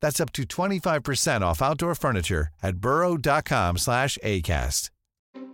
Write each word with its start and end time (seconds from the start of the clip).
That's 0.00 0.20
up 0.20 0.32
to 0.32 0.42
25% 0.44 1.42
off 1.42 1.60
outdoor 1.62 1.94
furniture 1.94 2.48
at 2.62 2.76
burrow.com 2.76 3.78
slash 3.78 4.18
ACAST. 4.24 4.90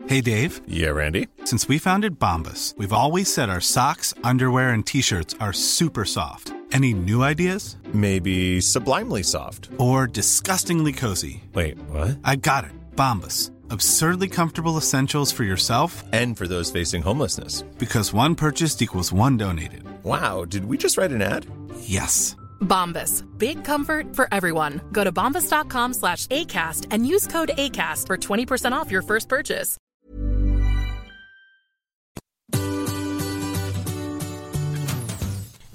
Hey 0.08 0.20
Dave, 0.20 0.60
Yeah, 0.68 0.90
Randy. 0.90 1.26
since 1.44 1.66
we 1.68 1.78
founded 1.78 2.18
Bombus, 2.20 2.74
we've 2.78 2.92
always 2.92 3.32
said 3.32 3.50
our 3.50 3.60
socks, 3.60 4.14
underwear, 4.22 4.70
and 4.70 4.86
t-shirts 4.86 5.34
are 5.40 5.52
super 5.52 6.04
soft. 6.04 6.52
Any 6.72 6.94
new 6.94 7.22
ideas? 7.24 7.76
Maybe 7.92 8.60
sublimely 8.60 9.22
soft. 9.24 9.68
Or 9.78 10.06
disgustingly 10.06 10.92
cozy? 10.92 11.42
Wait, 11.54 11.78
what? 11.90 12.18
I 12.24 12.36
got 12.36 12.64
it. 12.64 12.70
Bombus. 12.96 13.50
Absurdly 13.70 14.28
comfortable 14.28 14.76
essentials 14.76 15.32
for 15.32 15.42
yourself 15.44 16.04
And 16.12 16.36
for 16.38 16.46
those 16.46 16.70
facing 16.70 17.02
homelessness. 17.02 17.62
because 17.78 18.12
one 18.12 18.34
purchased 18.36 18.80
equals 18.82 19.12
one 19.12 19.36
donated. 19.36 19.82
Wow, 20.04 20.44
did 20.44 20.64
we 20.66 20.76
just 20.78 20.96
write 20.98 21.10
an 21.10 21.22
ad? 21.22 21.46
Yes. 21.80 22.36
Bombas. 22.60 23.24
Big 23.38 23.64
comfort 23.64 24.14
for 24.14 24.28
everyone. 24.30 24.82
Go 24.92 25.02
to 25.04 25.10
bombas.com 25.10 25.94
slash 25.94 26.26
ACAST 26.28 26.88
and 26.90 27.06
use 27.06 27.26
code 27.26 27.52
ACAST 27.56 28.06
for 28.06 28.18
20% 28.18 28.72
off 28.72 28.90
your 28.90 29.02
first 29.02 29.28
purchase. 29.30 29.78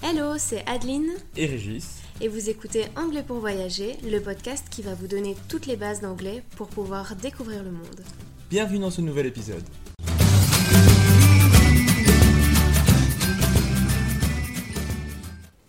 Hello, 0.01 0.37
c'est 0.37 0.63
Adeline 0.67 1.11
et 1.37 1.45
Régis. 1.45 2.01
et 2.19 2.27
vous 2.27 2.49
écoutez 2.49 2.85
Anglais 2.95 3.23
pour 3.23 3.37
voyager, 3.39 3.97
le 4.03 4.19
podcast 4.19 4.67
qui 4.69 4.81
va 4.81 4.93
vous 4.93 5.07
donner 5.07 5.35
toutes 5.47 5.65
les 5.65 5.75
bases 5.75 6.01
d'anglais 6.01 6.43
pour 6.55 6.67
pouvoir 6.67 7.15
découvrir 7.15 7.63
le 7.63 7.71
monde. 7.71 8.01
Bienvenue 8.49 8.79
dans 8.79 8.91
ce 8.91 9.01
nouvel 9.01 9.25
épisode. 9.25 9.63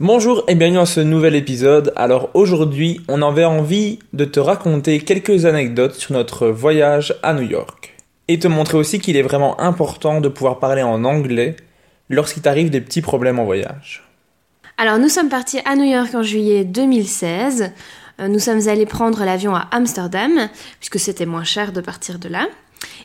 Bonjour 0.04 0.42
et 0.48 0.56
bienvenue 0.56 0.78
dans 0.78 0.84
ce 0.84 0.98
nouvel 0.98 1.36
épisode. 1.36 1.92
Alors 1.94 2.30
aujourd'hui, 2.34 3.00
on 3.06 3.22
avait 3.22 3.44
envie 3.44 4.00
de 4.12 4.24
te 4.24 4.40
raconter 4.40 4.98
quelques 4.98 5.46
anecdotes 5.46 5.94
sur 5.94 6.12
notre 6.12 6.48
voyage 6.48 7.14
à 7.22 7.32
New 7.34 7.48
York. 7.48 7.94
Et 8.26 8.40
te 8.40 8.48
montrer 8.48 8.78
aussi 8.78 8.98
qu'il 8.98 9.16
est 9.16 9.22
vraiment 9.22 9.60
important 9.60 10.20
de 10.20 10.28
pouvoir 10.28 10.58
parler 10.58 10.82
en 10.82 11.04
anglais 11.04 11.54
lorsqu'il 12.10 12.42
t'arrive 12.42 12.68
des 12.68 12.80
petits 12.80 13.00
problèmes 13.00 13.38
en 13.38 13.44
voyage. 13.44 14.02
Alors 14.76 14.98
nous 14.98 15.08
sommes 15.08 15.28
partis 15.28 15.60
à 15.64 15.76
New 15.76 15.84
York 15.84 16.12
en 16.16 16.24
juillet 16.24 16.64
2016. 16.64 17.70
Euh, 18.18 18.26
Nous 18.26 18.40
sommes 18.40 18.66
allés 18.66 18.86
prendre 18.86 19.24
l'avion 19.24 19.54
à 19.54 19.68
Amsterdam, 19.70 20.48
puisque 20.80 20.98
c'était 20.98 21.26
moins 21.26 21.44
cher 21.44 21.70
de 21.70 21.80
partir 21.80 22.18
de 22.18 22.28
là. 22.28 22.48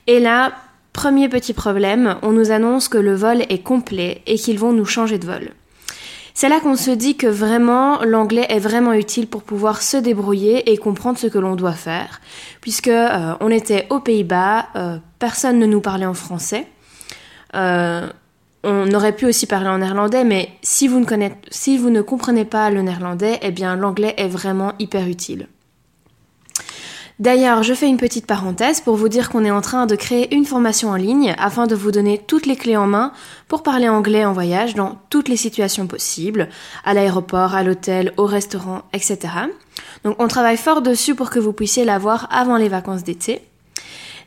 Et 0.07 0.19
là, 0.19 0.51
premier 0.93 1.29
petit 1.29 1.53
problème, 1.53 2.15
on 2.23 2.31
nous 2.31 2.49
annonce 2.49 2.89
que 2.89 2.97
le 2.97 3.13
vol 3.13 3.43
est 3.49 3.61
complet 3.61 4.23
et 4.25 4.37
qu'ils 4.37 4.57
vont 4.57 4.73
nous 4.73 4.85
changer 4.85 5.19
de 5.19 5.27
vol. 5.27 5.51
C'est 6.39 6.49
là 6.49 6.59
qu'on 6.59 6.75
se 6.75 6.91
dit 6.91 7.17
que 7.17 7.25
vraiment 7.25 8.03
l'anglais 8.03 8.45
est 8.49 8.59
vraiment 8.59 8.93
utile 8.93 9.25
pour 9.25 9.41
pouvoir 9.41 9.81
se 9.81 9.97
débrouiller 9.97 10.71
et 10.71 10.77
comprendre 10.77 11.17
ce 11.17 11.25
que 11.25 11.39
l'on 11.39 11.55
doit 11.55 11.71
faire, 11.71 12.21
puisque 12.61 12.89
euh, 12.89 13.33
on 13.39 13.49
était 13.49 13.87
aux 13.89 14.01
Pays-Bas, 14.01 14.67
euh, 14.75 14.97
personne 15.17 15.57
ne 15.57 15.65
nous 15.65 15.81
parlait 15.81 16.05
en 16.05 16.13
français. 16.13 16.67
Euh, 17.55 18.07
on 18.63 18.93
aurait 18.93 19.15
pu 19.15 19.25
aussi 19.25 19.47
parler 19.47 19.69
en 19.69 19.79
néerlandais, 19.79 20.23
mais 20.23 20.51
si 20.61 20.87
vous 20.87 20.99
ne, 20.99 21.29
si 21.49 21.75
vous 21.75 21.89
ne 21.89 22.03
comprenez 22.03 22.45
pas 22.45 22.69
le 22.69 22.83
néerlandais, 22.83 23.39
eh 23.41 23.49
bien 23.49 23.75
l'anglais 23.75 24.13
est 24.17 24.27
vraiment 24.27 24.73
hyper 24.77 25.07
utile. 25.07 25.47
D'ailleurs, 27.19 27.63
je 27.63 27.73
fais 27.73 27.87
une 27.87 27.97
petite 27.97 28.27
parenthèse 28.27 28.79
pour 28.79 28.95
vous 28.95 29.09
dire 29.09 29.29
qu'on 29.29 29.43
est 29.43 29.51
en 29.51 29.61
train 29.61 29.87
de 29.87 29.95
créer 29.95 30.35
une 30.35 30.45
formation 30.45 30.89
en 30.89 30.95
ligne 30.95 31.33
afin 31.39 31.65
de 31.65 31.73
vous 31.73 31.91
donner 31.91 32.19
toutes 32.19 32.45
les 32.45 32.55
clés 32.55 32.77
en 32.77 32.85
main 32.85 33.11
pour 33.47 33.63
parler 33.63 33.89
anglais 33.89 34.23
en 34.23 34.33
voyage 34.33 34.75
dans 34.75 34.99
toutes 35.09 35.27
les 35.27 35.35
situations 35.35 35.87
possibles, 35.87 36.47
à 36.85 36.93
l'aéroport, 36.93 37.55
à 37.55 37.63
l'hôtel, 37.63 38.13
au 38.17 38.25
restaurant, 38.25 38.83
etc. 38.93 39.17
Donc 40.03 40.15
on 40.19 40.27
travaille 40.27 40.57
fort 40.57 40.83
dessus 40.83 41.15
pour 41.15 41.31
que 41.31 41.39
vous 41.39 41.53
puissiez 41.53 41.85
l'avoir 41.85 42.27
avant 42.31 42.57
les 42.57 42.69
vacances 42.69 43.03
d'été. 43.03 43.41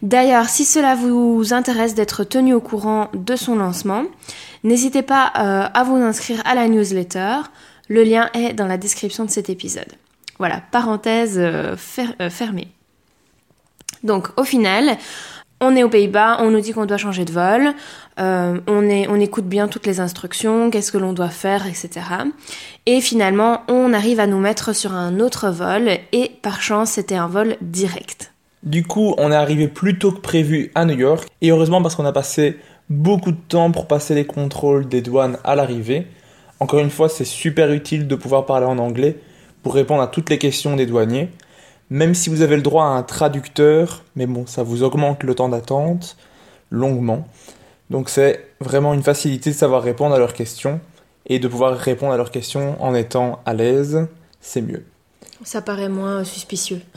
D'ailleurs, 0.03 0.49
si 0.49 0.65
cela 0.65 0.97
vous 0.97 1.53
intéresse 1.53 1.95
d'être 1.95 2.25
tenu 2.25 2.55
au 2.55 2.61
courant 2.61 3.09
de 3.15 3.37
son 3.37 3.55
lancement, 3.55 4.05
n'hésitez 4.65 5.03
pas 5.03 5.33
euh, 5.39 5.69
à 5.73 5.85
vous 5.85 5.97
inscrire 5.97 6.43
à 6.45 6.57
la 6.57 6.67
newsletter. 6.67 7.37
Le 7.89 8.03
lien 8.03 8.31
est 8.35 8.53
dans 8.53 8.67
la 8.67 8.79
description 8.79 9.25
de 9.25 9.31
cet 9.31 9.49
épisode. 9.49 9.93
Voilà, 10.39 10.63
parenthèse 10.73 11.39
euh, 11.39 11.77
euh, 12.21 12.31
fermée. 12.31 12.69
Donc 14.05 14.29
au 14.37 14.45
final, 14.45 14.97
on 15.61 15.77
est 15.77 15.83
aux 15.83 15.89
Pays-Bas, 15.89 16.39
on 16.41 16.51
nous 16.51 16.61
dit 16.61 16.73
qu'on 16.73 16.87
doit 16.87 16.97
changer 16.97 17.25
de 17.25 17.33
vol, 17.33 17.75
euh, 18.19 18.59
on, 18.67 18.89
on 18.89 19.21
écoute 19.21 19.45
bien 19.45 19.69
toutes 19.69 19.87
les 19.87 20.01
instructions, 20.01 20.71
qu'est-ce 20.71 20.91
que 20.91 20.99
l'on 20.99 21.13
doit 21.13 21.29
faire, 21.29 21.67
etc. 21.67 21.91
Et 22.87 23.01
finalement, 23.01 23.63
on 23.69 23.93
arrive 23.93 24.21
à 24.21 24.27
nous 24.27 24.39
mettre 24.39 24.75
sur 24.75 24.95
un 24.95 25.21
autre 25.21 25.51
vol 25.51 25.91
et 26.13 26.31
par 26.43 26.63
chance, 26.63 26.93
c'était 26.93 27.17
un 27.17 27.29
vol 27.29 27.57
direct. 27.61 28.33
Du 28.63 28.85
coup, 28.85 29.15
on 29.17 29.33
est 29.33 29.37
arrivé 29.37 29.69
plus 29.69 29.99
tôt 29.99 30.13
que 30.13 30.21
prévu 30.21 30.71
à 30.75 30.85
New 30.85 30.99
York, 30.99 31.29
et 31.41 31.51
heureusement 31.51 31.81
parce 31.81 31.95
qu'on 31.95 32.05
a 32.05 32.13
passé 32.13 32.59
beaucoup 32.91 33.33
de 33.33 33.39
temps 33.49 33.71
pour 33.71 33.87
passer 33.87 34.15
les 34.15 34.27
contrôles 34.27 34.87
des 34.87 35.01
douanes 35.01 35.39
à 35.45 35.57
l'arrivée. 35.57 36.07
Encore 36.59 36.81
une 36.81 36.91
fois, 36.91 37.09
c'est 37.09 37.25
super 37.25 37.73
utile 37.73 38.07
de 38.07 38.15
pouvoir 38.15 38.45
parler 38.45 38.67
en 38.67 38.77
anglais 38.79 39.17
pour 39.63 39.75
répondre 39.75 40.03
à 40.03 40.09
toutes 40.09 40.29
les 40.29 40.39
questions 40.39 40.77
des 40.77 40.85
douaniers, 40.85 41.31
même 41.91 42.15
si 42.15 42.31
vous 42.31 42.43
avez 42.43 42.57
le 42.57 42.63
droit 42.63 42.85
à 42.85 42.89
un 42.89 43.03
traducteur, 43.03 44.05
mais 44.17 44.27
bon, 44.27 44.47
ça 44.47 44.63
vous 44.63 44.83
augmente 44.83 45.23
le 45.25 45.35
temps 45.35 45.49
d'attente 45.49 46.17
longuement. 46.71 47.27
Donc 47.91 48.09
c'est 48.09 48.47
vraiment 48.61 48.95
une 48.95 49.03
facilité 49.03 49.51
de 49.51 49.57
savoir 49.57 49.83
répondre 49.83 50.15
à 50.15 50.19
leurs 50.19 50.35
questions, 50.35 50.81
et 51.27 51.39
de 51.39 51.49
pouvoir 51.49 51.77
répondre 51.77 52.13
à 52.13 52.17
leurs 52.17 52.31
questions 52.31 52.77
en 52.83 52.95
étant 52.95 53.41
à 53.47 53.55
l'aise, 53.55 54.09
c'est 54.41 54.63
mieux. 54.63 54.85
Ça 55.45 55.63
paraît 55.63 55.89
moins 55.89 56.25
suspicieux. 56.25 56.81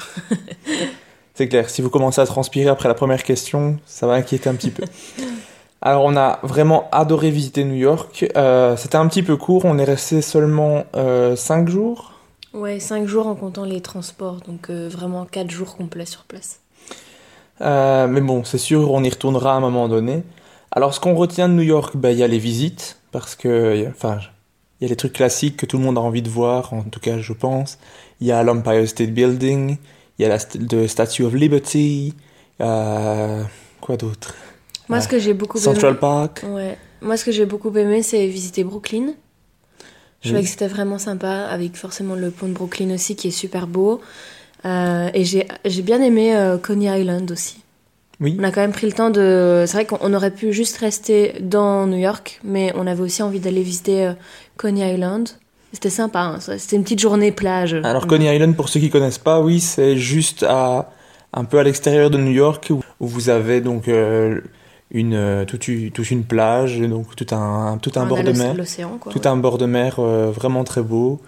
C'est 1.35 1.47
clair, 1.47 1.67
si 1.67 1.81
vous 1.81 1.89
commencez 1.89 2.21
à 2.21 2.27
transpirer 2.27 2.69
après 2.69 2.87
la 2.87 2.93
première 2.93 3.23
question, 3.23 3.79
ça 3.87 4.05
va 4.05 4.13
inquiéter 4.13 4.49
un 4.49 4.53
petit 4.53 4.69
peu. 4.69 4.83
Alors 5.81 6.03
on 6.05 6.15
a 6.15 6.39
vraiment 6.43 6.87
adoré 6.91 7.31
visiter 7.31 7.63
New 7.63 7.75
York. 7.75 8.29
Euh, 8.37 8.77
C'était 8.77 8.97
un 8.97 9.07
petit 9.07 9.23
peu 9.23 9.35
court, 9.35 9.65
on 9.65 9.79
est 9.79 9.83
resté 9.83 10.21
seulement 10.21 10.85
5 10.93 11.69
jours. 11.69 12.12
Ouais, 12.53 12.79
5 12.79 13.07
jours 13.07 13.27
en 13.27 13.35
comptant 13.35 13.65
les 13.65 13.81
transports, 13.81 14.41
donc 14.41 14.69
euh, 14.69 14.87
vraiment 14.87 15.25
4 15.25 15.49
jours 15.49 15.75
complets 15.75 16.05
sur 16.05 16.23
place. 16.23 16.59
Euh, 17.61 18.07
mais 18.07 18.21
bon, 18.21 18.43
c'est 18.43 18.57
sûr, 18.57 18.91
on 18.91 19.03
y 19.03 19.09
retournera 19.09 19.53
à 19.53 19.55
un 19.55 19.59
moment 19.59 19.87
donné. 19.87 20.23
Alors 20.71 20.93
ce 20.93 20.99
qu'on 20.99 21.15
retient 21.15 21.49
de 21.49 21.53
New 21.53 21.63
York, 21.63 21.95
ben, 21.95 22.09
il 22.09 22.17
y 22.17 22.23
a 22.23 22.27
les 22.27 22.39
visites, 22.39 22.99
parce 23.11 23.35
que, 23.35 23.87
enfin, 23.89 24.19
il 24.79 24.83
y 24.83 24.85
a 24.85 24.89
les 24.89 24.95
trucs 24.95 25.13
classiques 25.13 25.57
que 25.57 25.65
tout 25.65 25.77
le 25.77 25.83
monde 25.83 25.97
a 25.97 26.01
envie 26.01 26.21
de 26.21 26.29
voir, 26.29 26.73
en 26.73 26.83
tout 26.83 26.99
cas 26.99 27.19
je 27.19 27.33
pense. 27.33 27.79
Il 28.21 28.27
y 28.27 28.31
a 28.31 28.43
l'Empire 28.43 28.87
State 28.87 29.11
Building, 29.11 29.77
il 30.17 30.21
y 30.21 30.25
a 30.25 30.29
la 30.29 30.37
the 30.37 30.87
Statue 30.87 31.23
of 31.23 31.33
Liberty, 31.33 32.13
euh, 32.61 33.43
quoi 33.81 33.97
d'autre? 33.97 34.35
Moi, 34.89 35.01
ce 35.01 35.07
que 35.07 35.17
j'ai 35.17 35.33
beaucoup 35.33 35.57
Central 35.57 35.91
aimé... 35.91 35.99
Park. 35.99 36.45
Ouais. 36.47 36.77
Moi, 37.01 37.17
ce 37.17 37.25
que 37.25 37.31
j'ai 37.31 37.45
beaucoup 37.45 37.75
aimé, 37.75 38.03
c'est 38.03 38.27
visiter 38.27 38.63
Brooklyn. 38.63 39.13
Je 40.23 40.29
trouvais 40.29 40.43
que 40.43 40.49
c'était 40.49 40.67
vraiment 40.67 40.97
sympa, 40.97 41.47
avec 41.49 41.75
forcément 41.75 42.15
le 42.15 42.31
pont 42.31 42.47
de 42.47 42.53
Brooklyn 42.53 42.91
aussi, 42.91 43.15
qui 43.15 43.27
est 43.27 43.31
super 43.31 43.67
beau. 43.67 44.01
Euh, 44.65 45.09
et 45.13 45.25
j'ai 45.25 45.47
j'ai 45.65 45.81
bien 45.81 46.01
aimé 46.01 46.35
euh, 46.35 46.57
Coney 46.57 47.01
Island 47.01 47.29
aussi. 47.31 47.57
Oui. 48.21 48.37
On 48.39 48.43
a 48.43 48.51
quand 48.51 48.61
même 48.61 48.71
pris 48.71 48.87
le 48.87 48.93
temps 48.93 49.09
de. 49.09 49.65
C'est 49.67 49.73
vrai 49.73 49.85
qu'on 49.85 50.13
aurait 50.13 50.31
pu 50.31 50.53
juste 50.53 50.77
rester 50.77 51.35
dans 51.41 51.85
New 51.87 51.97
York, 51.97 52.39
mais 52.43 52.71
on 52.75 52.87
avait 52.87 53.01
aussi 53.01 53.21
envie 53.21 53.39
d'aller 53.39 53.63
visiter 53.63 54.05
euh, 54.05 54.13
Coney 54.55 54.93
Island. 54.93 55.29
C'était 55.73 55.89
sympa, 55.89 56.19
hein, 56.19 56.39
c'était 56.39 56.75
une 56.75 56.83
petite 56.83 56.99
journée 56.99 57.31
plage. 57.31 57.73
Alors 57.83 58.05
Coney 58.05 58.33
Island, 58.33 58.55
pour 58.55 58.69
ceux 58.69 58.79
qui 58.79 58.91
connaissent 58.91 59.17
pas, 59.17 59.41
oui, 59.41 59.59
c'est 59.59 59.97
juste 59.97 60.43
à 60.43 60.91
un 61.33 61.45
peu 61.45 61.57
à 61.57 61.63
l'extérieur 61.63 62.11
de 62.11 62.19
New 62.19 62.31
York 62.31 62.67
où, 62.69 62.83
vous 62.99 63.29
avez 63.29 63.59
donc 63.59 63.89
une 64.93 65.13
euh, 65.15 65.45
toute, 65.45 65.67
une 65.67 65.91
toute 65.91 66.09
une 66.11 66.23
plage, 66.23 66.79
donc 66.79 67.15
tout 67.15 67.27
un 67.35 67.77
tout 67.81 67.91
un 67.95 68.03
On 68.03 68.07
bord 68.07 68.23
de 68.23 68.31
mer, 68.31 68.55
quoi. 68.99 69.11
tout 69.11 69.19
ouais. 69.19 69.27
un 69.27 69.37
bord 69.37 69.57
de 69.57 69.65
mer 69.65 69.99
vraiment 69.99 70.63
très 70.63 70.81
beau. 70.81 71.19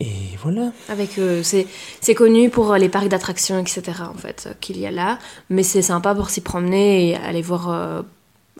Et 0.00 0.36
voilà. 0.42 0.72
Avec, 0.88 1.18
euh, 1.18 1.42
c'est, 1.42 1.66
c'est 2.00 2.14
connu 2.14 2.50
pour 2.50 2.74
les 2.74 2.88
parcs 2.88 3.08
d'attractions, 3.08 3.58
etc. 3.58 3.82
en 4.12 4.16
fait, 4.16 4.46
euh, 4.46 4.54
qu'il 4.60 4.78
y 4.78 4.86
a 4.86 4.90
là. 4.90 5.18
Mais 5.50 5.62
c'est 5.62 5.82
sympa 5.82 6.14
pour 6.14 6.30
s'y 6.30 6.40
promener 6.40 7.10
et 7.10 7.16
aller 7.16 7.42
voir, 7.42 7.70
euh, 7.70 8.02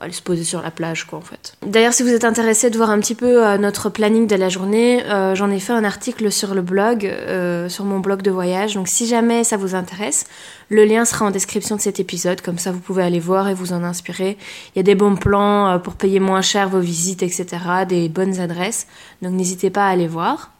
aller 0.01 0.13
se 0.13 0.23
poser 0.23 0.43
sur 0.43 0.63
la 0.63 0.71
plage, 0.71 1.05
quoi, 1.05 1.19
en 1.19 1.23
fait. 1.23 1.55
D'ailleurs, 1.67 1.93
si 1.93 2.03
vous 2.03 2.09
êtes 2.09 2.25
intéressé 2.25 2.71
de 2.71 2.77
voir 2.77 2.91
un 2.91 2.99
petit 2.99 3.15
peu 3.15 3.47
euh, 3.47 3.59
notre 3.59 3.91
planning 3.91 4.27
de 4.27 4.37
la 4.37 4.49
journée, 4.49 5.05
euh, 5.05 5.35
j'en 5.35 5.51
ai 5.51 5.61
fait 5.61 5.73
un 5.73 5.85
article 5.85 6.33
sur 6.33 6.55
le 6.55 6.63
blog, 6.63 7.05
euh, 7.05 7.69
sur 7.69 7.85
mon 7.85 8.01
blog 8.01 8.23
de 8.23 8.31
voyage. 8.31 8.75
Donc, 8.75 8.89
si 8.89 9.07
jamais 9.07 9.45
ça 9.45 9.57
vous 9.57 9.75
intéresse, 9.75 10.25
le 10.71 10.85
lien 10.85 11.05
sera 11.05 11.27
en 11.27 11.31
description 11.31 11.77
de 11.77 11.81
cet 11.81 12.01
épisode. 12.01 12.41
Comme 12.41 12.59
ça, 12.59 12.73
vous 12.73 12.81
pouvez 12.81 13.03
aller 13.03 13.21
voir 13.21 13.49
et 13.49 13.55
vous 13.55 13.75
en 13.75 13.85
inspirer. 13.85 14.39
Il 14.75 14.79
y 14.79 14.81
a 14.81 14.83
des 14.83 14.95
bons 14.95 15.17
plans 15.17 15.79
pour 15.81 15.95
payer 15.95 16.21
moins 16.21 16.43
cher 16.43 16.71
vos 16.71 16.81
visites, 16.81 17.23
etc. 17.23 17.47
Des 17.87 18.09
bonnes 18.09 18.41
adresses. 18.41 18.87
Donc, 19.21 19.33
n'hésitez 19.33 19.69
pas 19.69 19.87
à 19.87 19.91
aller 19.91 20.09
voir. 20.09 20.51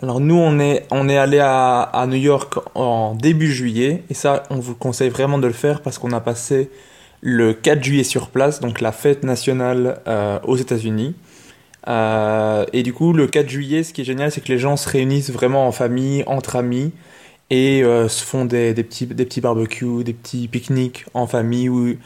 Alors 0.00 0.20
nous, 0.20 0.36
on 0.36 0.60
est 0.60 0.86
on 0.92 1.08
est 1.08 1.18
allé 1.18 1.40
à 1.40 2.06
New 2.06 2.18
York 2.18 2.54
en 2.76 3.16
début 3.16 3.50
juillet 3.50 4.04
et 4.08 4.14
ça, 4.14 4.44
on 4.48 4.60
vous 4.60 4.76
conseille 4.76 5.08
vraiment 5.08 5.38
de 5.38 5.48
le 5.48 5.52
faire 5.52 5.82
parce 5.82 5.98
qu'on 5.98 6.12
a 6.12 6.20
passé 6.20 6.70
le 7.20 7.52
4 7.52 7.82
juillet 7.82 8.04
sur 8.04 8.28
place, 8.28 8.60
donc 8.60 8.80
la 8.80 8.92
fête 8.92 9.24
nationale 9.24 10.00
euh, 10.06 10.38
aux 10.44 10.56
États-Unis. 10.56 11.14
Euh, 11.88 12.64
et 12.72 12.82
du 12.82 12.92
coup, 12.92 13.12
le 13.12 13.26
4 13.26 13.48
juillet, 13.48 13.82
ce 13.82 13.92
qui 13.92 14.02
est 14.02 14.04
génial, 14.04 14.30
c'est 14.30 14.40
que 14.42 14.52
les 14.52 14.58
gens 14.58 14.76
se 14.76 14.88
réunissent 14.88 15.30
vraiment 15.30 15.66
en 15.66 15.72
famille, 15.72 16.22
entre 16.26 16.56
amis, 16.56 16.92
et 17.50 17.82
euh, 17.82 18.08
se 18.08 18.24
font 18.24 18.44
des, 18.44 18.74
petits, 18.74 19.06
des 19.06 19.24
petits 19.24 19.40
barbecues, 19.40 20.04
des 20.04 20.12
petits 20.12 20.48
pique-niques 20.48 21.06
en 21.14 21.26
famille. 21.26 21.98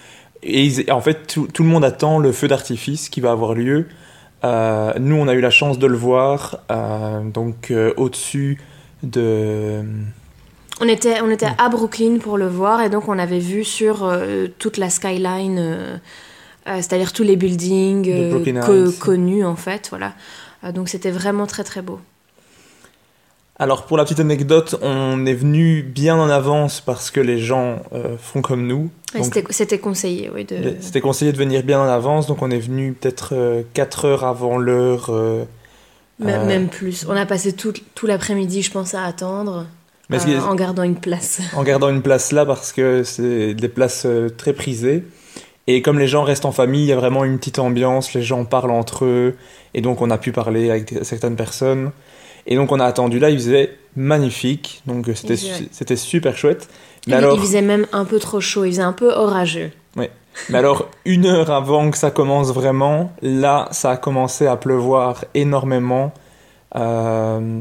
Et 0.43 0.91
en 0.91 1.00
fait, 1.00 1.26
tout, 1.26 1.49
tout 1.53 1.62
le 1.62 1.69
monde 1.69 1.85
attend 1.85 2.19
le 2.19 2.32
feu 2.32 2.49
d'artifice 2.49 3.09
qui 3.09 3.20
va 3.20 3.32
avoir 3.32 3.55
lieu. 3.55 3.87
Nous, 4.44 5.17
on 5.17 5.29
a 5.29 5.35
eu 5.35 5.41
la 5.41 5.50
chance 5.50 5.79
de 5.79 5.87
le 5.87 5.97
voir, 5.97 6.59
donc 7.32 7.73
au-dessus 7.97 8.59
de... 9.03 9.85
On 10.81 10.89
était, 10.89 11.21
on 11.21 11.31
était 11.31 11.49
à 11.59 11.69
Brooklyn 11.69 12.19
pour 12.19 12.39
le 12.39 12.49
voir 12.49 12.83
et 12.83 12.91
donc 12.91 13.09
on 13.09 13.19
avait 13.19 13.39
vu 13.39 13.63
sur 13.65 14.05
euh, 14.05 14.49
toute 14.59 14.79
la 14.79 14.91
skyline, 14.91 15.59
euh, 15.59 15.97
euh, 16.67 16.77
c'est-à-dire 16.77 17.13
tous 17.13 17.23
les 17.23 17.37
buildings 17.37 18.33
co- 18.65 18.91
connus 18.99 19.45
en 19.45 19.57
fait, 19.57 19.89
voilà. 19.91 20.13
Donc 20.75 20.89
c'était 20.89 21.11
vraiment 21.11 21.47
très 21.47 21.63
très 21.65 21.83
beau. 21.83 22.01
Alors 23.59 23.85
pour 23.87 23.97
la 23.97 24.05
petite 24.05 24.21
anecdote, 24.21 24.77
on 24.83 25.25
est 25.27 25.35
venu 25.35 25.83
bien 25.83 26.17
en 26.17 26.29
avance 26.31 26.81
parce 26.81 27.11
que 27.11 27.21
les 27.21 27.39
gens 27.39 27.81
font 28.19 28.43
comme 28.43 28.67
nous. 28.67 28.91
C'était 29.51 29.79
conseillé, 29.79 30.31
oui. 30.35 30.45
De... 30.45 30.77
C'était 30.81 31.01
conseillé 31.01 31.33
de 31.33 31.37
venir 31.37 31.63
bien 31.63 31.81
en 31.81 31.87
avance, 31.89 32.27
donc 32.27 32.43
on 32.43 32.51
est 32.51 32.59
venu 32.59 32.93
peut-être 32.93 33.63
4 33.75 34.05
heures 34.07 34.25
avant 34.25 34.57
l'heure. 34.57 35.11
Même, 36.19 36.47
même 36.47 36.69
plus. 36.69 37.05
On 37.09 37.17
a 37.17 37.27
passé 37.27 37.53
tout, 37.53 37.73
tout 37.95 38.07
l'après-midi, 38.07 38.63
je 38.63 38.71
pense, 38.71 38.95
à 38.95 39.05
attendre 39.05 39.67
mais 40.12 40.35
euh, 40.35 40.41
en 40.41 40.55
gardant 40.55 40.82
une 40.82 40.97
place. 40.97 41.41
en 41.56 41.62
gardant 41.62 41.88
une 41.88 42.03
place 42.03 42.32
là 42.32 42.47
parce 42.47 42.73
que 42.73 43.03
c'est 43.03 43.55
des 43.55 43.69
places 43.69 44.05
euh, 44.06 44.29
très 44.29 44.53
prisées. 44.53 45.05
Et 45.67 45.81
comme 45.81 45.99
les 45.99 46.09
gens 46.09 46.25
restent 46.25 46.44
en 46.44 46.53
famille, 46.53 46.82
il 46.82 46.88
y 46.88 46.93
a 46.93 46.97
vraiment 46.97 47.25
une 47.25 47.38
petite 47.38 47.59
ambiance, 47.59 48.14
les 48.14 48.23
gens 48.23 48.44
parlent 48.44 48.73
entre 48.73 49.05
eux, 49.05 49.37
et 49.75 49.81
donc 49.81 50.03
on 50.03 50.11
a 50.11 50.19
pu 50.19 50.32
parler 50.32 50.70
avec 50.70 50.93
certaines 51.03 51.37
personnes. 51.37 51.93
Et 52.47 52.56
donc 52.56 52.73
on 52.73 52.81
a 52.81 52.85
attendu 52.85 53.19
là, 53.20 53.31
il 53.31 53.38
faisait 53.38 53.76
magnifique, 53.94 54.82
donc 54.87 55.09
euh, 55.09 55.14
c'était 55.14 55.37
c'était 55.70 55.97
super 55.97 56.37
chouette. 56.37 56.69
Mais 57.06 57.12
il, 57.12 57.17
alors, 57.17 57.37
il 57.37 57.41
faisait 57.41 57.62
même 57.62 57.87
un 57.93 58.05
peu 58.05 58.19
trop 58.19 58.41
chaud, 58.41 58.64
il 58.64 58.73
faisait 58.73 58.82
un 58.82 58.93
peu 58.93 59.12
orageux. 59.12 59.70
mais 59.97 60.11
alors 60.59 60.88
une 61.05 61.26
heure 61.26 61.50
avant 61.50 61.91
que 61.91 61.99
ça 61.99 62.11
commence 62.11 62.53
vraiment, 62.53 63.12
là 63.23 63.69
ça 63.70 63.93
a 63.93 63.97
commencé 63.97 64.47
à 64.47 64.56
pleuvoir 64.56 65.25
énormément. 65.35 66.12
Euh, 66.75 67.61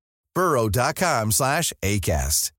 burrow.com 0.35 1.31
slash 1.31 1.73
ACAST. 1.83 2.51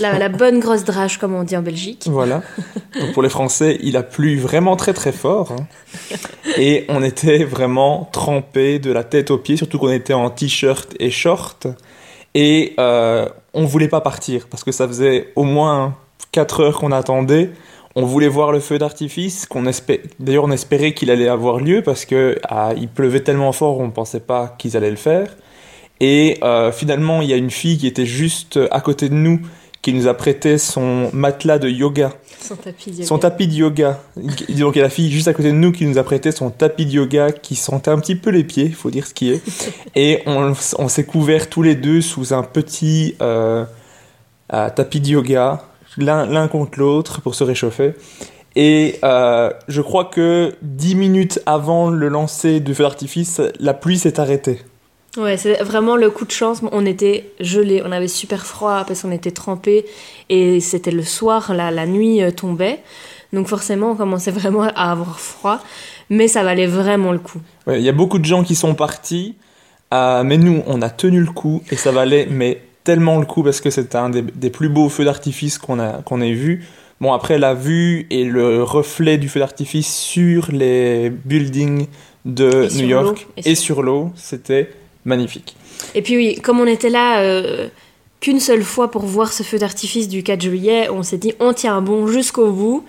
La, 0.00 0.18
la 0.18 0.28
bonne 0.28 0.58
grosse 0.58 0.82
drache, 0.82 1.18
comme 1.18 1.34
on 1.34 1.44
dit 1.44 1.56
en 1.56 1.62
Belgique. 1.62 2.08
Voilà. 2.10 2.42
Donc 3.00 3.12
pour 3.12 3.22
les 3.22 3.28
Français, 3.28 3.78
il 3.80 3.96
a 3.96 4.02
plu 4.02 4.38
vraiment 4.40 4.74
très 4.74 4.92
très 4.92 5.12
fort. 5.12 5.52
hein. 5.52 5.66
Et 6.58 6.84
on 6.88 7.00
était 7.02 7.44
vraiment 7.44 8.08
trempés 8.12 8.80
de 8.80 8.90
la 8.90 9.04
tête 9.04 9.30
aux 9.30 9.38
pieds, 9.38 9.56
surtout 9.56 9.78
qu'on 9.78 9.92
était 9.92 10.12
en 10.12 10.30
t-shirt 10.30 10.92
et 10.98 11.12
short. 11.12 11.68
Et 12.34 12.74
euh, 12.80 13.28
on 13.52 13.64
voulait 13.66 13.86
pas 13.88 14.00
partir 14.00 14.48
parce 14.48 14.64
que 14.64 14.72
ça 14.72 14.88
faisait 14.88 15.32
au 15.36 15.44
moins 15.44 15.94
4 16.32 16.60
heures 16.60 16.78
qu'on 16.80 16.90
attendait. 16.90 17.52
On 17.96 18.04
voulait 18.04 18.28
voir 18.28 18.50
le 18.50 18.58
feu 18.60 18.78
d'artifice, 18.78 19.46
qu'on 19.46 19.66
espé- 19.66 20.00
d'ailleurs 20.18 20.44
on 20.44 20.50
espérait 20.50 20.94
qu'il 20.94 21.10
allait 21.10 21.28
avoir 21.28 21.58
lieu 21.58 21.82
parce 21.82 22.04
que 22.04 22.36
ah, 22.48 22.72
il 22.76 22.88
pleuvait 22.88 23.20
tellement 23.20 23.52
fort, 23.52 23.78
on 23.80 23.90
pensait 23.90 24.20
pas 24.20 24.54
qu'ils 24.58 24.76
allaient 24.76 24.90
le 24.90 24.96
faire. 24.96 25.36
Et 26.00 26.38
euh, 26.42 26.72
finalement, 26.72 27.22
il 27.22 27.30
y 27.30 27.32
a 27.32 27.36
une 27.36 27.50
fille 27.52 27.78
qui 27.78 27.86
était 27.86 28.04
juste 28.06 28.58
à 28.72 28.80
côté 28.80 29.08
de 29.08 29.14
nous 29.14 29.40
qui 29.80 29.92
nous 29.92 30.08
a 30.08 30.14
prêté 30.14 30.56
son 30.58 31.10
matelas 31.12 31.58
de 31.58 31.68
yoga, 31.68 32.10
Son 32.40 32.56
tapis 32.56 32.90
de 32.90 33.02
son 33.04 33.16
yoga. 33.16 33.30
tapis 33.30 33.46
de 33.48 33.52
yoga. 33.52 34.00
Donc 34.16 34.42
il 34.48 34.58
y 34.58 34.80
a 34.80 34.82
la 34.82 34.88
fille 34.88 35.10
juste 35.12 35.28
à 35.28 35.34
côté 35.34 35.48
de 35.48 35.56
nous 35.56 35.72
qui 35.72 35.84
nous 35.86 35.98
a 35.98 36.02
prêté 36.02 36.32
son 36.32 36.48
tapis 36.50 36.86
de 36.86 36.92
yoga 36.92 37.30
qui 37.32 37.54
sentait 37.54 37.90
un 37.90 37.98
petit 37.98 38.16
peu 38.16 38.30
les 38.30 38.44
pieds, 38.44 38.64
il 38.64 38.74
faut 38.74 38.90
dire 38.90 39.06
ce 39.06 39.12
qui 39.14 39.30
est. 39.30 39.42
Et 39.94 40.22
on, 40.26 40.52
on 40.78 40.88
s'est 40.88 41.04
couverts 41.04 41.48
tous 41.50 41.60
les 41.62 41.74
deux 41.74 42.00
sous 42.00 42.32
un 42.32 42.42
petit 42.42 43.14
euh, 43.20 43.66
euh, 44.54 44.70
tapis 44.74 45.00
de 45.00 45.08
yoga, 45.08 45.62
l'un 45.98 46.48
contre 46.48 46.78
l'autre 46.78 47.20
pour 47.20 47.34
se 47.34 47.44
réchauffer. 47.44 47.94
Et 48.56 49.00
euh, 49.02 49.50
je 49.68 49.80
crois 49.80 50.04
que 50.04 50.54
10 50.62 50.94
minutes 50.94 51.40
avant 51.46 51.90
le 51.90 52.08
lancer 52.08 52.60
du 52.60 52.74
feu 52.74 52.84
d'artifice, 52.84 53.40
la 53.58 53.74
pluie 53.74 53.98
s'est 53.98 54.20
arrêtée. 54.20 54.60
Ouais, 55.16 55.36
c'est 55.36 55.62
vraiment 55.62 55.96
le 55.96 56.10
coup 56.10 56.24
de 56.24 56.30
chance. 56.30 56.60
On 56.72 56.86
était 56.86 57.30
gelés, 57.40 57.82
on 57.84 57.92
avait 57.92 58.08
super 58.08 58.46
froid 58.46 58.84
parce 58.86 59.02
qu'on 59.02 59.12
était 59.12 59.30
trempés 59.30 59.86
et 60.28 60.60
c'était 60.60 60.90
le 60.90 61.02
soir, 61.02 61.54
la, 61.54 61.70
la 61.70 61.86
nuit 61.86 62.22
euh, 62.22 62.30
tombait. 62.30 62.80
Donc 63.32 63.48
forcément, 63.48 63.92
on 63.92 63.96
commençait 63.96 64.30
vraiment 64.30 64.62
à 64.62 64.92
avoir 64.92 65.18
froid, 65.18 65.60
mais 66.10 66.28
ça 66.28 66.42
valait 66.44 66.66
vraiment 66.66 67.12
le 67.12 67.18
coup. 67.18 67.40
Ouais, 67.66 67.80
Il 67.80 67.84
y 67.84 67.88
a 67.88 67.92
beaucoup 67.92 68.18
de 68.18 68.24
gens 68.24 68.44
qui 68.44 68.54
sont 68.54 68.74
partis, 68.74 69.34
euh, 69.92 70.22
mais 70.24 70.36
nous, 70.36 70.62
on 70.66 70.82
a 70.82 70.90
tenu 70.90 71.20
le 71.20 71.30
coup 71.32 71.62
et 71.70 71.76
ça 71.76 71.90
valait 71.90 72.26
mais 72.30 72.60
tellement 72.84 73.18
le 73.18 73.26
coup 73.26 73.42
parce 73.42 73.60
que 73.60 73.70
c'était 73.70 73.96
un 73.96 74.10
des, 74.10 74.22
des 74.22 74.50
plus 74.50 74.68
beaux 74.68 74.88
feux 74.88 75.04
d'artifice 75.04 75.58
qu'on 75.58 75.78
a 75.80 76.02
qu'on 76.02 76.20
ait 76.20 76.32
vu. 76.34 76.64
Bon 77.00 77.12
après 77.12 77.38
la 77.38 77.54
vue 77.54 78.06
et 78.10 78.24
le 78.24 78.62
reflet 78.62 79.18
du 79.18 79.28
feu 79.28 79.40
d'artifice 79.40 79.92
sur 79.94 80.52
les 80.52 81.10
buildings 81.10 81.86
de 82.24 82.68
Et 82.70 82.82
New 82.82 82.88
York 82.88 83.26
et 83.36 83.54
sur- 83.54 83.82
l'eau, 83.82 84.10
c'était 84.14 84.70
magnifique. 85.04 85.56
Et 85.94 86.02
puis 86.02 86.16
oui, 86.16 86.36
comme 86.36 86.60
on 86.60 86.66
était 86.66 86.90
là 86.90 87.20
euh, 87.22 87.68
qu'une 88.20 88.40
seule 88.40 88.62
fois 88.62 88.90
pour 88.90 89.02
voir 89.04 89.32
ce 89.32 89.42
feu 89.42 89.58
d'artifice 89.58 90.08
du 90.08 90.22
4 90.22 90.40
juillet, 90.42 90.88
on 90.90 91.02
s'est 91.02 91.18
dit 91.18 91.32
on 91.40 91.52
tient 91.52 91.80
bon 91.82 92.06
jusqu'au 92.06 92.52
bout. 92.52 92.84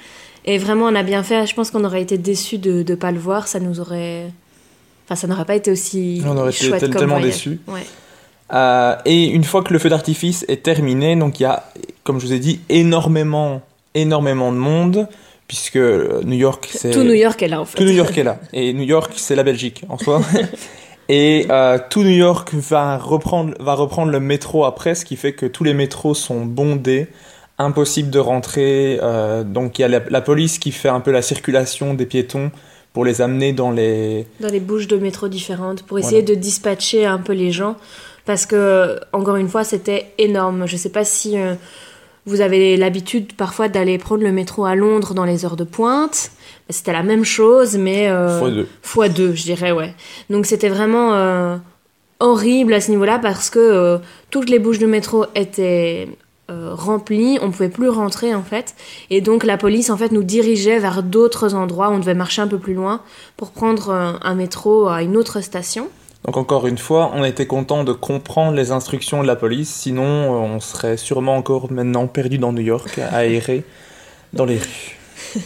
Et 0.48 0.60
vraiment, 0.60 0.86
on 0.86 0.94
a 0.96 1.02
bien 1.02 1.24
fait. 1.24 1.48
Je 1.48 1.56
pense 1.56 1.72
qu'on 1.72 1.84
aurait 1.84 2.04
été 2.04 2.20
déçus 2.20 2.60
de 2.60 2.86
ne 2.88 2.96
pas 2.96 3.12
le 3.12 3.18
voir. 3.18 3.48
Ça 3.48 3.60
nous 3.60 3.80
aurait. 3.80 4.28
Enfin, 5.06 5.16
ça 5.16 5.26
n'aurait 5.28 5.44
pas 5.46 5.56
été 5.56 5.72
aussi. 5.72 6.22
On 6.24 6.38
aurait 6.38 6.52
été 6.52 6.66
chouette 6.68 6.92
tellement 6.92 7.20
déçus. 7.20 7.60
Ouais. 7.68 7.82
Euh, 8.54 8.96
et 9.06 9.26
une 9.26 9.44
fois 9.44 9.64
que 9.64 9.74
le 9.74 9.80
feu 9.80 9.90
d'artifice 9.90 10.46
est 10.48 10.64
terminé, 10.64 11.16
donc 11.16 11.40
il 11.40 11.44
y 11.44 11.46
a, 11.46 11.64
comme 12.04 12.20
je 12.20 12.28
vous 12.28 12.34
ai 12.34 12.40
dit, 12.40 12.60
énormément, 12.70 13.62
énormément 13.96 14.52
de 14.52 14.58
monde, 14.58 15.08
puisque 15.48 15.78
New 15.78 16.38
York, 16.38 16.70
c'est... 16.72 16.92
Tout 16.92 17.04
New 17.04 17.14
York 17.14 17.42
est 17.42 17.48
là 17.48 17.62
en 17.62 17.66
fait. 17.66 17.78
Tout 17.78 17.84
New 17.84 17.92
York 17.94 18.18
est 18.18 18.24
là. 18.24 18.40
Et 18.54 18.74
New 18.74 18.84
York, 18.84 19.14
c'est 19.16 19.36
la 19.36 19.44
Belgique 19.44 19.84
en 19.90 19.98
soi. 19.98 20.22
Et 21.08 21.46
euh, 21.52 21.78
tout 21.92 22.02
New 22.02 22.10
York 22.10 22.50
va 22.54 22.98
reprendre, 22.98 23.54
va 23.60 23.76
reprendre 23.76 24.12
le 24.12 24.20
métro 24.20 24.66
après, 24.66 24.96
ce 24.96 25.06
qui 25.06 25.16
fait 25.18 25.34
que 25.34 25.46
tous 25.46 25.64
les 25.64 25.76
métros 25.76 26.16
sont 26.16 26.46
bondés, 26.46 27.08
impossible 27.60 28.10
de 28.10 28.18
rentrer. 28.18 29.00
euh, 29.04 29.44
donc 29.44 29.78
il 29.78 29.84
y 29.84 29.86
a 29.86 29.88
la, 29.88 30.02
la 30.10 30.22
police 30.22 30.58
qui 30.58 30.72
fait 30.72 30.90
un 30.90 31.02
peu 31.02 31.12
la 31.12 31.22
circulation 31.22 31.94
des 31.94 32.08
piétons 32.08 32.52
pour 32.92 33.06
les 33.06 33.22
amener 33.22 33.54
dans 33.54 33.70
les... 33.72 34.26
Dans 34.40 34.48
les 34.48 34.60
bouches 34.60 34.88
de 34.88 34.98
métro 34.98 35.28
différentes 35.28 35.84
pour 35.84 36.00
essayer 36.00 36.22
de 36.24 36.34
dispatcher 36.34 37.06
un 37.06 37.20
peu 37.20 37.34
les 37.34 37.52
gens. 37.52 37.76
Parce 38.26 38.46
que, 38.46 39.00
encore 39.14 39.36
une 39.36 39.50
fois, 39.50 39.64
c'était 39.64 40.12
énorme. 40.18 40.66
Je 40.68 40.78
sais 40.78 40.90
pas 40.90 41.04
si 41.06 41.40
euh, 41.40 41.54
vous 42.26 42.42
avez 42.42 42.76
l'habitude 42.76 43.34
parfois 43.34 43.68
d'aller 43.68 43.98
prendre 43.98 44.24
le 44.24 44.32
métro 44.32 44.66
à 44.66 44.76
Londres 44.76 45.14
dans 45.14 45.26
les 45.26 45.46
heures 45.46 45.56
de 45.58 45.64
pointe. 45.64 46.32
C'était 46.70 46.94
la 46.94 47.04
même 47.04 47.24
chose, 47.24 47.78
mais. 47.78 48.10
euh, 48.10 48.40
Fois 48.40 48.50
deux. 48.50 48.68
fois 48.82 49.10
deux, 49.10 49.34
je 49.36 49.44
dirais, 49.44 49.72
ouais. 49.72 49.94
Donc 50.32 50.48
c'était 50.48 50.70
vraiment 50.70 51.14
euh, 51.14 51.58
horrible 52.20 52.74
à 52.74 52.82
ce 52.82 52.90
niveau-là 52.90 53.20
parce 53.20 53.52
que 53.52 53.60
euh, 53.60 53.98
toutes 54.32 54.50
les 54.50 54.58
bouches 54.58 54.80
de 54.80 54.88
métro 54.88 55.26
étaient 55.36 56.08
euh, 56.50 56.74
remplies, 56.74 57.38
on 57.44 57.52
pouvait 57.52 57.70
plus 57.70 57.90
rentrer 57.90 58.34
en 58.34 58.42
fait, 58.44 58.76
et 59.10 59.20
donc 59.22 59.44
la 59.44 59.58
police 59.58 59.90
en 59.90 59.98
fait 59.98 60.12
nous 60.12 60.24
dirigeait 60.24 60.80
vers 60.80 61.02
d'autres 61.04 61.54
endroits, 61.56 61.90
on 61.90 62.00
devait 62.00 62.14
marcher 62.14 62.42
un 62.42 62.48
peu 62.48 62.60
plus 62.60 62.74
loin 62.76 63.02
pour 63.38 63.52
prendre 63.52 63.90
euh, 63.90 64.14
un 64.22 64.36
métro 64.36 64.88
à 64.88 65.02
une 65.04 65.18
autre 65.18 65.42
station. 65.42 65.88
Donc 66.26 66.38
encore 66.38 66.66
une 66.68 66.78
fois, 66.78 67.12
on 67.14 67.24
était 67.24 67.46
content 67.46 67.84
de 67.84 67.94
comprendre 67.94 68.56
les 68.56 68.72
instructions 68.72 69.22
de 69.22 69.28
la 69.28 69.36
police, 69.36 69.70
sinon 69.70 70.04
euh, 70.04 70.56
on 70.56 70.60
serait 70.60 70.98
sûrement 70.98 71.36
encore 71.36 71.72
maintenant 71.72 72.08
perdu 72.08 72.38
dans 72.38 72.52
New 72.52 72.64
York, 72.64 73.00
errer 73.00 73.64
dans 74.34 74.46
les 74.46 74.58
rues. 74.58 74.98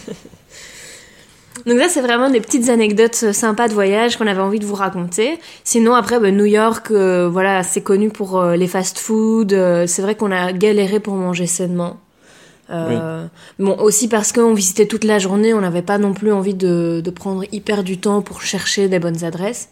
Donc 1.65 1.79
ça, 1.79 1.89
c'est 1.89 2.01
vraiment 2.01 2.29
des 2.29 2.39
petites 2.41 2.69
anecdotes 2.69 3.19
euh, 3.23 3.33
sympas 3.33 3.67
de 3.67 3.73
voyage 3.73 4.17
qu'on 4.17 4.27
avait 4.27 4.41
envie 4.41 4.59
de 4.59 4.65
vous 4.65 4.75
raconter. 4.75 5.39
Sinon, 5.63 5.93
après, 5.93 6.19
bah, 6.19 6.31
New 6.31 6.45
York, 6.45 6.91
euh, 6.91 7.29
voilà, 7.29 7.63
c'est 7.63 7.81
connu 7.81 8.09
pour 8.09 8.39
euh, 8.39 8.55
les 8.55 8.67
fast-food. 8.67 9.53
euh, 9.53 9.87
c'est 9.87 10.01
vrai 10.01 10.15
qu'on 10.15 10.31
a 10.31 10.53
galéré 10.53 10.99
pour 10.99 11.15
manger 11.15 11.47
sainement. 11.47 11.97
Bon, 12.69 13.75
aussi 13.79 14.07
parce 14.07 14.31
qu'on 14.31 14.53
visitait 14.53 14.85
toute 14.85 15.03
la 15.03 15.17
journée, 15.17 15.55
on 15.55 15.61
n'avait 15.61 15.81
pas 15.81 15.97
non 15.97 16.13
plus 16.13 16.31
envie 16.31 16.53
de, 16.53 17.01
de 17.03 17.09
prendre 17.09 17.43
hyper 17.51 17.83
du 17.83 17.97
temps 17.97 18.21
pour 18.21 18.43
chercher 18.43 18.87
des 18.87 18.99
bonnes 18.99 19.23
adresses. 19.23 19.69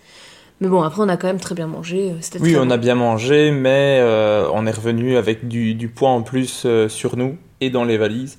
Mais 0.59 0.67
bon, 0.67 0.81
après, 0.81 1.01
on 1.03 1.09
a 1.09 1.17
quand 1.17 1.27
même 1.27 1.39
très 1.39 1.53
bien 1.55 1.67
mangé. 1.67 2.11
euh, 2.11 2.39
Oui, 2.39 2.51
très 2.53 2.59
on 2.59 2.65
bon. 2.65 2.71
a 2.71 2.77
bien 2.77 2.95
mangé, 2.95 3.51
mais 3.51 3.99
euh, 4.01 4.47
on 4.53 4.65
est 4.65 4.71
revenu 4.71 5.15
avec 5.17 5.47
du, 5.47 5.75
du 5.75 5.87
poids 5.87 6.09
en 6.09 6.23
plus 6.23 6.63
euh, 6.65 6.89
sur 6.89 7.15
nous 7.15 7.37
et 7.61 7.69
dans 7.69 7.83
les 7.83 7.97
valises. 7.97 8.37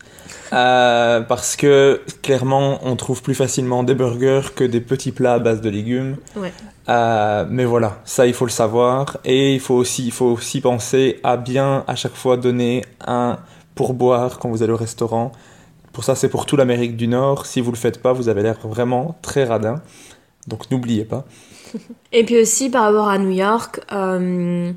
Euh, 0.52 1.20
parce 1.20 1.54
que 1.56 2.00
clairement, 2.22 2.78
on 2.82 2.96
trouve 2.96 3.22
plus 3.22 3.34
facilement 3.34 3.82
des 3.84 3.94
burgers 3.94 4.48
que 4.54 4.64
des 4.64 4.80
petits 4.80 5.12
plats 5.12 5.34
à 5.34 5.38
base 5.38 5.60
de 5.60 5.68
légumes. 5.70 6.16
Ouais. 6.36 6.52
Mais 7.50 7.64
voilà, 7.64 8.00
ça 8.04 8.26
il 8.26 8.32
faut 8.34 8.46
le 8.46 8.50
savoir. 8.50 9.18
Et 9.24 9.54
il 9.54 9.60
faut 9.60 9.74
aussi, 9.74 10.06
il 10.06 10.12
faut 10.12 10.26
aussi 10.26 10.60
penser 10.60 11.20
à 11.22 11.36
bien 11.36 11.84
à 11.86 11.94
chaque 11.96 12.14
fois 12.14 12.36
donner 12.36 12.84
un 13.06 13.38
pourboire 13.74 14.38
quand 14.38 14.48
vous 14.48 14.62
allez 14.62 14.72
au 14.72 14.76
restaurant. 14.76 15.30
Pour 15.92 16.04
ça, 16.04 16.14
c'est 16.14 16.28
pour 16.28 16.46
toute 16.46 16.58
l'Amérique 16.58 16.96
du 16.96 17.08
Nord. 17.08 17.44
Si 17.46 17.60
vous 17.60 17.70
le 17.72 17.76
faites 17.76 18.00
pas, 18.00 18.12
vous 18.12 18.28
avez 18.28 18.42
l'air 18.42 18.56
vraiment 18.64 19.16
très 19.22 19.44
radin. 19.44 19.82
Donc 20.46 20.70
n'oubliez 20.70 21.04
pas. 21.04 21.24
Et 22.12 22.24
puis 22.24 22.40
aussi 22.40 22.70
par 22.70 22.84
rapport 22.84 23.08
à 23.08 23.18
New 23.18 23.30
York, 23.30 23.80
euh, 23.92 24.72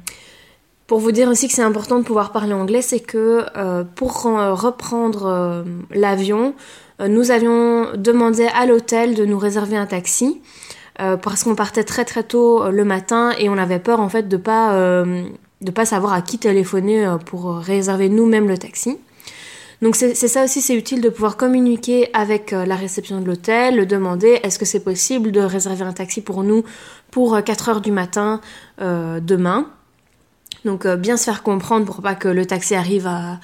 pour 0.88 1.00
vous 1.00 1.12
dire 1.12 1.30
aussi 1.30 1.48
que 1.48 1.54
c'est 1.54 1.62
important 1.62 2.00
de 2.00 2.04
pouvoir 2.04 2.32
parler 2.32 2.54
anglais, 2.54 2.82
c'est 2.82 3.00
que 3.00 3.46
euh, 3.56 3.84
pour 3.84 4.24
reprendre 4.24 5.26
euh, 5.26 5.64
l'avion, 5.92 6.54
nous 7.00 7.32
avions 7.32 7.94
demandé 7.96 8.48
à 8.54 8.66
l'hôtel 8.68 9.16
de 9.16 9.26
nous 9.26 9.40
réserver 9.40 9.76
un 9.76 9.88
taxi 9.88 10.40
parce 11.24 11.44
qu'on 11.44 11.56
partait 11.56 11.84
très 11.84 12.06
très 12.06 12.22
tôt 12.22 12.70
le 12.70 12.86
matin 12.86 13.32
et 13.40 13.50
on 13.50 13.58
avait 13.58 13.80
peur 13.80 14.00
en 14.02 14.10
fait 14.10 14.28
de 14.28 14.38
pas 14.38 15.04
de 15.62 15.72
pas 15.72 15.86
savoir 15.86 16.14
à 16.14 16.22
qui 16.22 16.38
téléphoner 16.38 17.16
pour 17.26 17.56
réserver 17.56 18.08
nous-mêmes 18.08 18.48
le 18.48 18.60
taxi. 18.60 19.00
Donc 19.82 19.96
c'est 19.96 20.14
ça 20.14 20.44
aussi, 20.44 20.62
c'est 20.62 20.76
utile 20.76 21.02
de 21.02 21.10
pouvoir 21.10 21.38
communiquer 21.38 22.10
avec 22.14 22.54
euh, 22.54 22.66
la 22.66 22.76
réception 22.76 23.20
de 23.20 23.26
l'hôtel, 23.26 23.88
demander 23.88 24.40
est-ce 24.44 24.60
que 24.60 24.66
c'est 24.66 24.84
possible 24.84 25.32
de 25.32 25.40
réserver 25.40 25.84
un 25.84 25.94
taxi 25.94 26.22
pour 26.22 26.44
nous 26.44 26.64
pour 27.10 27.34
euh, 27.34 27.42
4 27.42 27.70
heures 27.70 27.82
du 27.82 27.92
matin 27.92 28.42
euh, 28.80 29.20
demain? 29.20 29.68
Donc 30.66 30.86
euh, 30.86 30.96
bien 30.96 31.18
se 31.18 31.24
faire 31.24 31.44
comprendre 31.44 31.86
pour 31.86 32.02
pas 32.02 32.16
que 32.16 32.28
le 32.28 32.46
taxi 32.46 32.76
arrive 32.76 33.08
à 33.08 33.40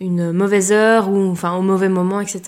une 0.00 0.32
mauvaise 0.32 0.72
heure 0.72 1.08
ou 1.08 1.30
enfin 1.30 1.54
au 1.56 1.62
mauvais 1.62 1.88
moment, 1.88 2.20
etc. 2.20 2.42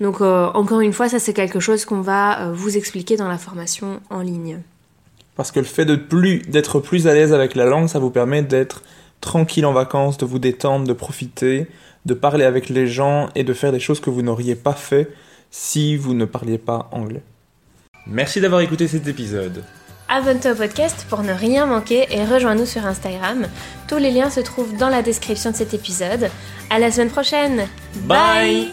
Donc 0.00 0.20
euh, 0.20 0.46
encore 0.54 0.80
une 0.80 0.92
fois, 0.92 1.08
ça 1.08 1.18
c'est 1.18 1.32
quelque 1.32 1.60
chose 1.60 1.84
qu'on 1.84 2.00
va 2.00 2.40
euh, 2.40 2.52
vous 2.52 2.76
expliquer 2.76 3.16
dans 3.16 3.28
la 3.28 3.38
formation 3.38 4.00
en 4.10 4.20
ligne. 4.20 4.60
Parce 5.36 5.50
que 5.50 5.60
le 5.60 5.66
fait 5.66 5.84
de 5.84 5.96
plus 5.96 6.40
d'être 6.40 6.80
plus 6.80 7.06
à 7.06 7.14
l'aise 7.14 7.32
avec 7.32 7.54
la 7.54 7.66
langue, 7.66 7.88
ça 7.88 7.98
vous 7.98 8.10
permet 8.10 8.42
d'être 8.42 8.82
tranquille 9.20 9.64
en 9.64 9.72
vacances, 9.72 10.18
de 10.18 10.26
vous 10.26 10.38
détendre, 10.38 10.86
de 10.86 10.92
profiter, 10.92 11.68
de 12.06 12.14
parler 12.14 12.44
avec 12.44 12.68
les 12.68 12.86
gens 12.86 13.28
et 13.34 13.44
de 13.44 13.52
faire 13.54 13.72
des 13.72 13.80
choses 13.80 14.00
que 14.00 14.10
vous 14.10 14.22
n'auriez 14.22 14.54
pas 14.54 14.74
fait 14.74 15.08
si 15.50 15.96
vous 15.96 16.14
ne 16.14 16.24
parliez 16.24 16.58
pas 16.58 16.88
anglais. 16.92 17.22
Merci 18.06 18.40
d'avoir 18.40 18.60
écouté 18.60 18.88
cet 18.88 19.06
épisode. 19.06 19.62
Abonne-toi 20.08 20.52
au 20.52 20.56
podcast 20.56 21.06
pour 21.08 21.22
ne 21.22 21.32
rien 21.32 21.66
manquer 21.66 22.06
et 22.10 22.24
rejoins-nous 22.24 22.66
sur 22.66 22.84
Instagram. 22.84 23.46
Tous 23.88 23.96
les 23.96 24.10
liens 24.10 24.28
se 24.28 24.40
trouvent 24.40 24.76
dans 24.76 24.90
la 24.90 25.02
description 25.02 25.52
de 25.52 25.56
cet 25.56 25.72
épisode. 25.72 26.28
À 26.68 26.78
la 26.78 26.90
semaine 26.90 27.10
prochaine. 27.10 27.66
Bye. 28.04 28.72